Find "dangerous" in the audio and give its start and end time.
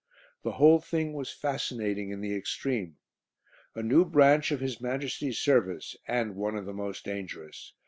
7.05-7.73